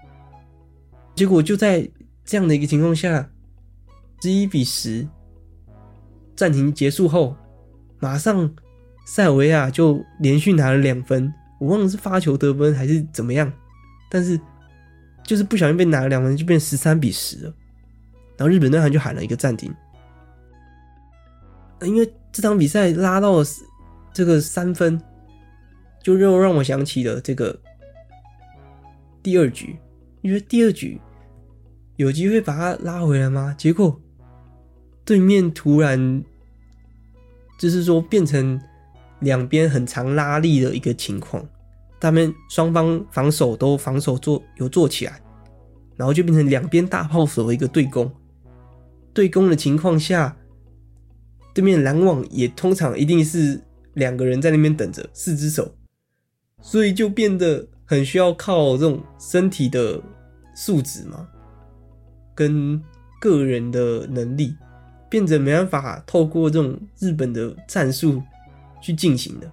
[1.15, 1.87] 结果就在
[2.25, 3.29] 这样的一个情况下，
[4.23, 5.07] 十一比十，
[6.35, 7.37] 暂停结束后，
[7.99, 8.51] 马上
[9.07, 13.53] 塞尔维亚就连续拿了两分，我忘了是发球得分还是怎么样，
[14.11, 14.41] 但是
[15.27, 17.55] 就是不小心被拿了两分，就变十三比十了。
[18.39, 19.75] 然后日本队他就喊了一个暂停。
[21.83, 23.45] 因为这场比赛拉到了
[24.13, 24.99] 这个三分，
[26.03, 27.59] 就又让我想起了这个
[29.23, 29.77] 第二局。
[30.23, 31.01] 因为第二局
[31.97, 33.55] 有机会把它拉回来吗？
[33.59, 34.01] 结果
[35.05, 36.25] 对面突然
[37.59, 38.61] 就是说变成
[39.21, 41.47] 两边很长拉力的一个情况，
[42.01, 45.21] 他们双方防守都防守做有做起来，
[45.97, 48.11] 然后就变成两边大炮手一个对攻。
[49.13, 50.37] 对攻的情况下。
[51.55, 53.59] 对面拦网也通常一定是
[53.95, 55.75] 两个人在那边等着，四只手，
[56.61, 59.99] 所以就变得很需要靠这种身体的
[60.55, 61.27] 素质嘛，
[62.35, 62.79] 跟
[63.19, 64.55] 个人的能力，
[65.09, 68.23] 变得没办法透过这种日本的战术
[68.83, 69.51] 去进行的，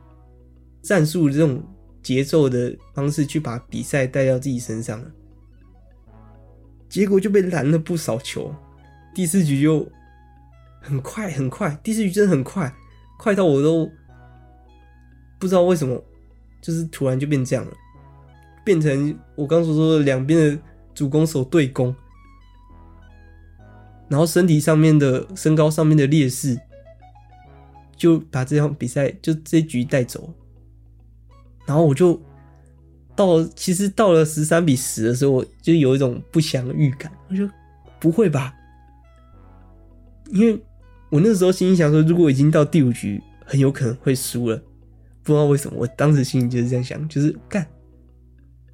[0.82, 1.64] 战术这种
[2.04, 5.04] 节奏的方式去把比赛带到自己身上，
[6.88, 8.54] 结果就被拦了不少球，
[9.16, 9.90] 第四局就。
[10.86, 12.70] 很快很快，第四局真的很快，
[13.18, 13.90] 快到我都
[15.40, 16.04] 不知道为什么，
[16.62, 17.72] 就是突然就变这样了，
[18.66, 20.62] 变成我刚所说的两边的
[20.94, 21.96] 主攻手对攻，
[24.10, 26.60] 然后身体上面的身高上面的劣势，
[27.96, 30.34] 就把这场比赛就这局带走，
[31.66, 32.22] 然后我就
[33.16, 37.50] 到其实到了十三比十的时候，我就有一种不祥预感，我就
[38.00, 38.54] 不会吧，
[40.32, 40.62] 因为。
[41.10, 44.58] 我那时候心里想说，如果已经到第五局，很有可能会输了。
[45.22, 47.68] 不知道为什么，我当时心里就是这样想，就是干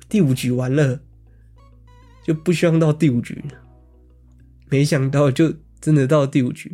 [0.08, 0.98] 第五局完了，
[2.24, 3.44] 就不希望到第五局。
[4.70, 6.74] 没想到就真的到第五局。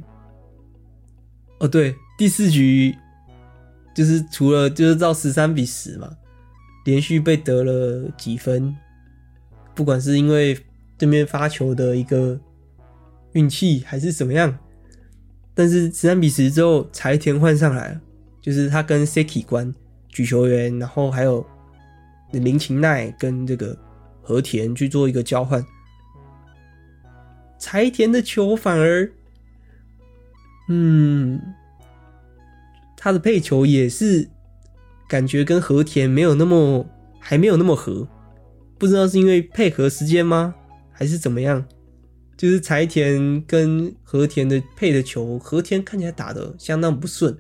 [1.58, 2.96] 哦，对，第四局
[3.96, 6.16] 就是除了就是到十三比十嘛，
[6.86, 8.76] 连续被得了几分，
[9.74, 10.60] 不管是因为
[10.98, 12.40] 对面发球的一个
[13.32, 14.56] 运气，还是怎么样。
[15.54, 18.02] 但是十三比十之后，柴田换上来了，
[18.42, 19.74] 就是他跟 Seki 关
[20.10, 21.46] 举球员，然后还有
[22.32, 23.78] 林琴奈跟这个
[24.22, 25.66] 和田去做一个交换。
[27.58, 29.10] 柴田的球反而，
[30.68, 31.42] 嗯，
[33.06, 34.28] 他的配球也是
[35.08, 36.84] 感觉跟和田没有那么
[37.20, 38.08] 还没有那么合，
[38.80, 40.56] 不知道是因为配合时间吗，
[40.92, 41.64] 还是怎么样？
[42.36, 47.38] 就是柴田跟和田的配的球，和田看起来打得相当不顺，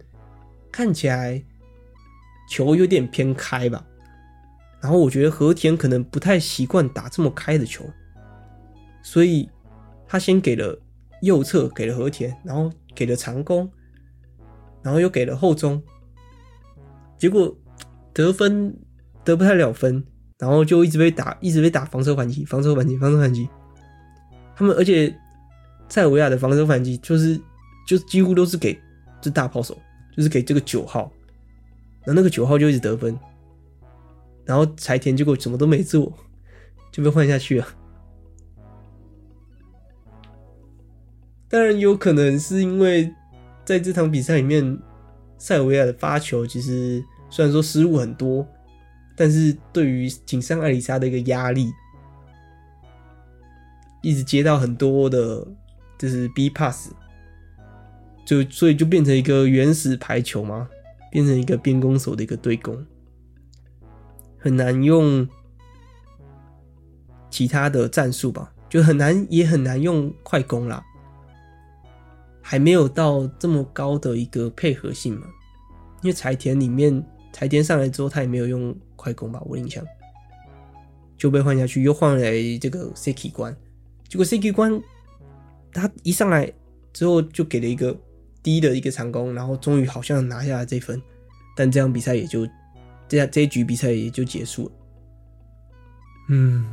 [0.72, 1.44] 看起来
[2.48, 3.84] 球有点偏开吧。
[4.80, 7.84] 然后我觉得和田可能不太习惯打这么开的球，
[9.02, 9.50] 所以
[10.08, 10.80] 他先给了
[11.24, 13.68] 右侧给了和田，然后给了长弓，
[14.86, 15.82] 然后又给了后中，
[17.18, 17.58] 结果
[18.14, 18.72] 得分
[19.24, 20.06] 得不太了分，
[20.38, 23.50] 然后就一直被打，一直被打防守反击，防守反击，防守反击。
[24.56, 25.12] 他们而且
[25.90, 27.36] 塞尔维亚的防守反击就是
[27.88, 28.80] 就几乎都是给
[29.20, 29.76] 这大炮手，
[30.16, 31.12] 就是给这个九号，
[32.04, 33.18] 然后那个九号就一直得分，
[34.46, 36.14] 然后柴田结果什么都没做
[36.92, 37.68] 就被换下去了。
[41.50, 43.12] 当然有可能是因为
[43.66, 44.78] 在这场比赛里面，
[45.38, 48.48] 塞尔维亚的发球其实虽然说失误很多，
[49.16, 51.72] 但是对于井上艾里莎的一个压力。
[54.02, 55.44] 一直接到很多的，
[55.98, 56.92] 就是 B pass，
[58.24, 60.70] 就所以就变成一个原始排球嘛，
[61.12, 62.86] 变成一个边攻手的一个对攻，
[64.38, 65.28] 很难用
[67.32, 70.86] 其他的战术吧，就很难也很难用快攻啦，
[72.48, 75.26] 还没有到这么高的一个配合性嘛，
[76.04, 79.84] 因为柴田里面柴田上来之后，他也没有用快攻吧，我印象
[81.18, 82.32] 就被换下去，又换来
[82.62, 83.58] 这个 Siki 关。
[84.08, 84.80] 结果 CQ 关
[85.74, 86.54] 他一上来
[86.94, 88.00] 之后就给了一个
[88.44, 91.02] 低的一个长攻，然后终于好像拿下了这分，
[91.58, 92.48] 但这场比赛也就
[93.10, 94.72] 这样，这一局比赛也就结束了。
[96.30, 96.72] 嗯，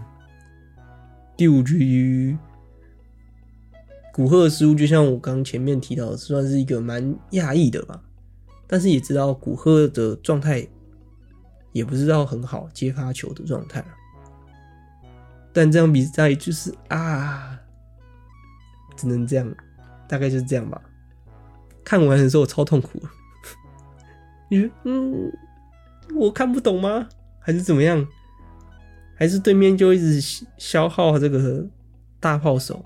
[1.35, 2.37] 第五局
[4.13, 8.01] 古贺的失误，就像我刚前面提到的，算是一个蛮讶异的吧。
[8.67, 10.67] 但是也知道古贺的状态
[11.73, 13.85] 也不是到很好，接发球的状态。
[15.53, 17.59] 但这场比赛就是啊，
[18.97, 19.55] 只能这样，
[20.07, 20.81] 大概就是这样吧。
[21.83, 23.03] 看完的时候我超痛苦，
[24.51, 25.33] 你说嗯，
[26.15, 27.09] 我看不懂吗？
[27.39, 28.07] 还是怎么样？
[29.17, 31.67] 还是对面就一直消耗这个
[32.21, 32.85] 大炮手？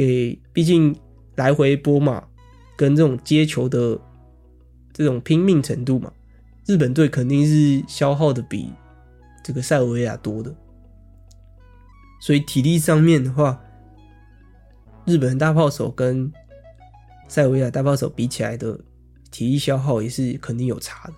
[0.00, 0.98] 给，毕竟
[1.36, 2.26] 来回波嘛，
[2.74, 4.00] 跟这种接球的
[4.94, 6.10] 这种拼命程度嘛，
[6.66, 8.72] 日本队肯定是消耗的比。
[9.42, 10.54] 这个塞尔维亚多的，
[12.20, 13.62] 所以体力上面的话，
[15.04, 16.32] 日本大炮手跟
[17.28, 18.78] 塞尔维亚大炮手比起来的
[19.30, 21.14] 体力消耗也是肯定有差的，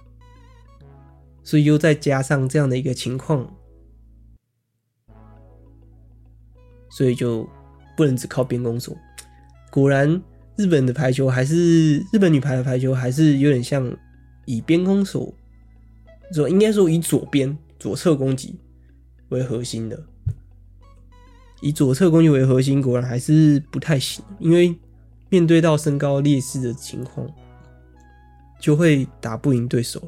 [1.43, 3.53] 所以又再加上这样的一个情况，
[6.91, 7.49] 所以就
[7.97, 8.97] 不能只靠边攻手。
[9.70, 10.22] 果然，
[10.57, 13.97] 日本的排球还是日本女排的排球还是有点像
[14.45, 15.34] 以边攻手，
[16.32, 17.57] 说应该说以左边。
[17.78, 18.55] 左侧攻击
[19.30, 20.01] 为核心的，
[21.61, 24.24] 以左侧攻击为核心，果然还是不太行。
[24.38, 24.72] 因为
[25.30, 27.28] 面对到身高劣势的情况，
[28.61, 30.01] 就会打不赢对手，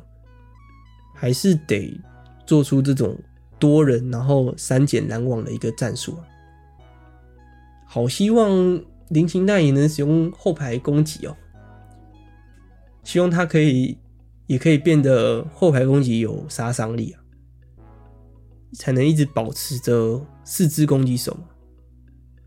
[1.17, 2.01] 还是得
[2.47, 3.19] 做出这种
[3.59, 6.23] 多人然后三减拦网的一个战术啊。
[7.95, 8.51] 好希望
[9.11, 11.37] 林琴奈也能使用后排攻击哦，
[13.05, 13.97] 希望他可以
[14.49, 17.23] 也可以变得后排攻击有杀伤力啊。
[18.73, 21.45] 才能一直保持着四支攻击手嘛，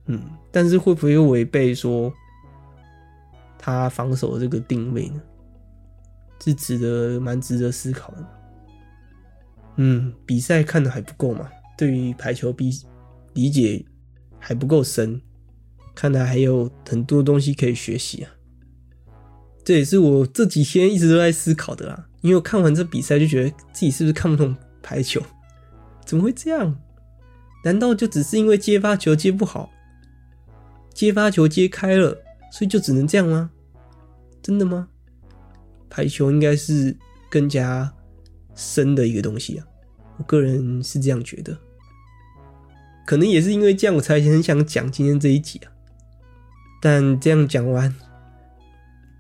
[0.08, 0.22] 嗯，
[0.52, 2.12] 但是会不会违背说
[3.58, 5.22] 他防守的这个定位呢？
[6.44, 8.26] 是值得蛮值得思考的。
[9.78, 12.70] 嗯，比赛看的还不够嘛，对于排球比
[13.34, 13.86] 理解
[14.38, 15.22] 还不够深，
[15.98, 18.30] 看来还有很多东西可以学习啊。
[19.66, 25.20] 这也是我这几天一直都在思考的啦，因为我看完这比赛就觉得自己是不是看不懂排球。
[26.06, 26.80] 怎么会这样？
[27.64, 29.72] 难道就只是因为接发球接不好，
[30.94, 32.16] 接发球接开了，
[32.52, 33.50] 所以就只能这样吗？
[34.44, 34.88] 真的吗？
[35.90, 36.96] 排球应该是
[37.28, 37.92] 更加
[38.54, 39.66] 深的一个东西啊，
[40.18, 41.58] 我个人是这样觉得。
[43.08, 45.74] 可能也是因为这样，我才很想讲今天这一集啊。
[46.82, 47.94] 但这样讲完，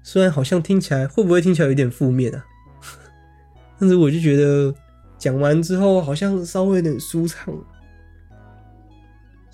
[0.04, 2.46] 虽然好像听起来会不会听起来有点负面啊？
[3.80, 4.74] 但是我就觉得。
[5.20, 7.52] 讲完之后，好像稍微有点舒畅，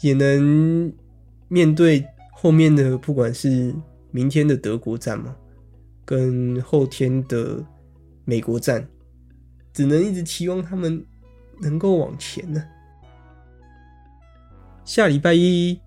[0.01, 0.91] 也能
[1.47, 3.73] 面对后面的，不管是
[4.11, 5.33] 明天的德国站嘛，
[6.03, 7.63] 跟后天的
[8.25, 8.85] 美国站，
[9.71, 11.01] 只能一直期望他们
[11.61, 12.61] 能够往前呢。
[14.83, 15.79] 下礼拜一，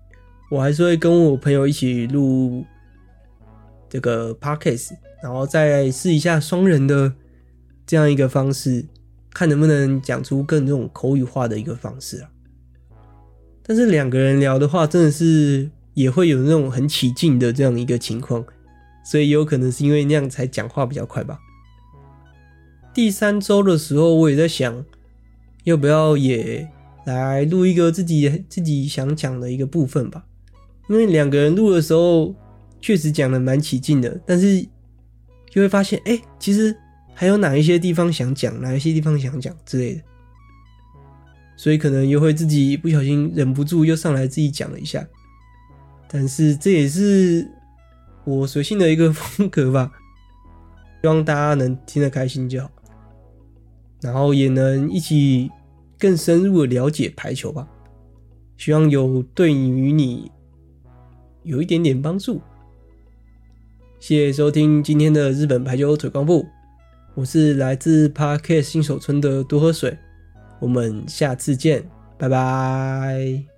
[0.49, 2.65] 我还是会跟我朋友一起录
[3.89, 4.91] 这个 podcast，
[5.21, 7.13] 然后再试一下双人的
[7.85, 8.85] 这样一个方式。
[9.33, 12.29] 看能不能讲出更这种口语化的一个方式啊？
[13.61, 18.43] 但是两个人聊的话，真的是也会有那种很起劲的这样一个情况，
[19.05, 21.37] 所以有可能是因为那样才讲话比较快吧。
[22.95, 24.83] 第三周的时候，我也在想，
[25.65, 26.67] 要不要也
[27.05, 30.25] 来录一个自己自己想讲的一个部分吧？
[30.89, 32.33] 因为两个人录的时候，
[32.81, 34.61] 确实讲的蛮起劲的，但是
[35.49, 36.75] 就会发现，哎、其实。
[37.19, 40.01] 还有哪一些地方想讲，哪一些地方想讲之类的，
[41.55, 45.03] 所以可能又会自己不小心忍不住又上来自己讲了一下，
[46.07, 47.49] 但是这也是
[48.23, 49.91] 我随性的一个风格吧，
[51.01, 52.69] 希望大家能听得开心就好，
[53.99, 55.49] 然后也能一起
[55.97, 57.67] 更深入的了解排球吧，
[58.57, 60.31] 希望有对于你
[61.47, 62.41] 有一点点帮助。
[63.99, 66.45] 谢谢收听今天的日本排球腿光部。
[67.15, 69.97] 我是来自 Parkes 新手村的多喝水，
[70.59, 71.83] 我们下次见，
[72.17, 73.56] 拜拜。